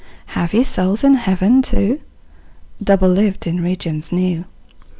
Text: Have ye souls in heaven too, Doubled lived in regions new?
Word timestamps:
Have 0.33 0.55
ye 0.55 0.63
souls 0.63 1.03
in 1.03 1.13
heaven 1.13 1.61
too, 1.61 2.01
Doubled 2.83 3.15
lived 3.15 3.45
in 3.45 3.61
regions 3.61 4.11
new? 4.11 4.45